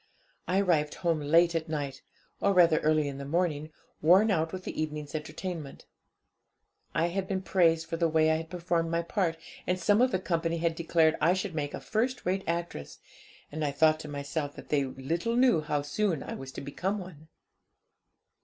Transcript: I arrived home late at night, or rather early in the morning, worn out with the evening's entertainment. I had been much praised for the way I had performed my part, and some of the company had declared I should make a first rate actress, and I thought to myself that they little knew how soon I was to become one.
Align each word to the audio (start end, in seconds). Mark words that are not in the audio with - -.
I 0.47 0.59
arrived 0.61 0.95
home 0.95 1.19
late 1.19 1.53
at 1.53 1.69
night, 1.69 2.01
or 2.39 2.53
rather 2.55 2.79
early 2.79 3.07
in 3.07 3.19
the 3.19 3.23
morning, 3.23 3.71
worn 4.01 4.31
out 4.31 4.51
with 4.51 4.63
the 4.63 4.81
evening's 4.81 5.13
entertainment. 5.13 5.85
I 6.95 7.09
had 7.09 7.27
been 7.27 7.37
much 7.37 7.45
praised 7.45 7.85
for 7.85 7.97
the 7.97 8.07
way 8.09 8.31
I 8.31 8.37
had 8.37 8.49
performed 8.49 8.89
my 8.89 9.03
part, 9.03 9.37
and 9.67 9.79
some 9.79 10.01
of 10.01 10.09
the 10.09 10.17
company 10.17 10.57
had 10.57 10.73
declared 10.73 11.17
I 11.21 11.35
should 11.35 11.53
make 11.53 11.75
a 11.75 11.79
first 11.79 12.25
rate 12.25 12.43
actress, 12.47 12.97
and 13.51 13.63
I 13.63 13.69
thought 13.69 13.99
to 13.99 14.07
myself 14.07 14.55
that 14.55 14.69
they 14.69 14.85
little 14.85 15.35
knew 15.37 15.61
how 15.61 15.83
soon 15.83 16.23
I 16.23 16.33
was 16.33 16.51
to 16.53 16.61
become 16.61 16.97
one. 16.97 17.27